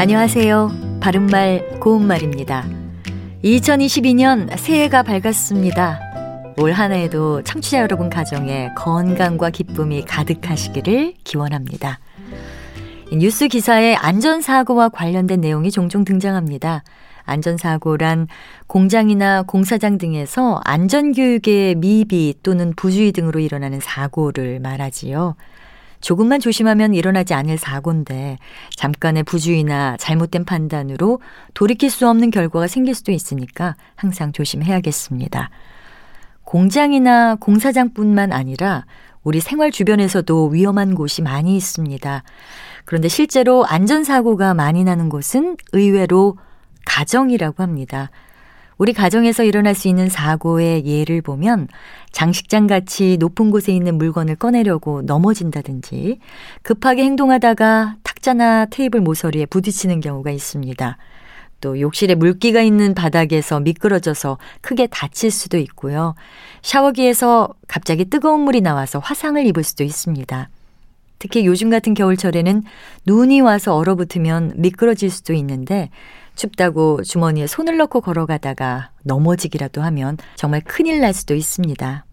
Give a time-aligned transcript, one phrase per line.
[0.00, 1.00] 안녕하세요.
[1.00, 2.64] 바른말 고운말입니다.
[3.42, 5.98] 2022년 새해가 밝았습니다.
[6.56, 11.98] 올 한 해에도 청취자 여러분 가정에 건강과 기쁨이 가득하시기를 기원합니다.
[13.12, 16.84] 뉴스 기사에 안전사고와 관련된 내용이 종종 등장합니다.
[17.24, 18.28] 안전사고란
[18.68, 25.34] 공장이나 공사장 등에서 안전교육의 미비 또는 부주의 등으로 일어나는 사고를 말하지요.
[26.00, 28.38] 조금만 조심하면 일어나지 않을 사고인데
[28.76, 31.20] 잠깐의 부주의나 잘못된 판단으로
[31.54, 35.50] 돌이킬 수 없는 결과가 생길 수도 있으니까 항상 조심해야겠습니다.
[36.44, 38.86] 공장이나 공사장뿐만 아니라
[39.22, 42.22] 우리 생활 주변에서도 위험한 곳이 많이 있습니다.
[42.84, 46.38] 그런데 실제로 안전사고가 많이 나는 곳은 의외로
[46.86, 48.10] 가정이라고 합니다.
[48.78, 51.66] 우리 가정에서 일어날 수 있는 사고의 예를 보면
[52.12, 56.20] 장식장 같이 높은 곳에 있는 물건을 꺼내려고 넘어진다든지
[56.62, 60.96] 급하게 행동하다가 탁자나 테이블 모서리에 부딪히는 경우가 있습니다.
[61.60, 66.14] 또 욕실에 물기가 있는 바닥에서 미끄러져서 크게 다칠 수도 있고요.
[66.62, 70.48] 샤워기에서 갑자기 뜨거운 물이 나와서 화상을 입을 수도 있습니다.
[71.18, 72.62] 특히 요즘 같은 겨울철에는
[73.06, 75.90] 눈이 와서 얼어붙으면 미끄러질 수도 있는데
[76.38, 82.04] 춥다고 주머니에 손을 넣고 걸어가다가 넘어지기라도 하면 정말 큰일 날 수도 있습니다.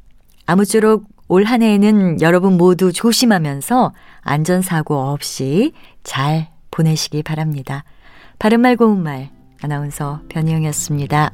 [0.47, 7.83] 아무쪼록 올 한 해에는 여러분 모두 조심하면서 안전사고 없이 잘 보내시기 바랍니다.
[8.37, 9.29] 바른말 고운말
[9.61, 11.31] 아나운서 변희영이었습니다.